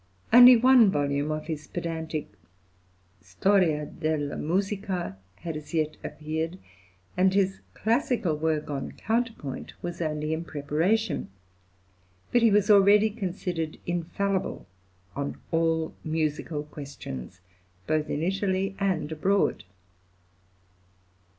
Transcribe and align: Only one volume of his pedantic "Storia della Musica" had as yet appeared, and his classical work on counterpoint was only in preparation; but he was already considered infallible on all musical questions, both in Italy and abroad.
Only 0.33 0.57
one 0.57 0.89
volume 0.89 1.29
of 1.29 1.45
his 1.45 1.67
pedantic 1.67 2.31
"Storia 3.21 3.85
della 3.85 4.35
Musica" 4.35 5.15
had 5.35 5.55
as 5.55 5.75
yet 5.75 5.95
appeared, 6.03 6.57
and 7.15 7.35
his 7.35 7.59
classical 7.75 8.35
work 8.35 8.67
on 8.67 8.93
counterpoint 8.93 9.73
was 9.83 10.01
only 10.01 10.33
in 10.33 10.43
preparation; 10.43 11.29
but 12.31 12.41
he 12.41 12.49
was 12.49 12.71
already 12.71 13.11
considered 13.11 13.77
infallible 13.85 14.65
on 15.15 15.37
all 15.51 15.93
musical 16.03 16.63
questions, 16.63 17.39
both 17.85 18.09
in 18.09 18.23
Italy 18.23 18.75
and 18.79 19.11
abroad. 19.11 19.65